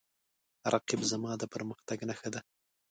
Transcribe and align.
رقیب 0.73 1.01
زما 1.11 1.31
د 1.37 1.43
پرمختګ 1.53 1.97
نښه 2.09 2.29
ده 2.33 2.39